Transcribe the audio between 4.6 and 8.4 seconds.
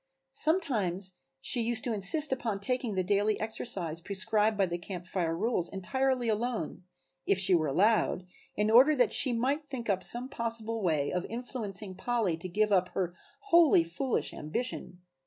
the Camp Fire rules entirely alone, if she were allowed,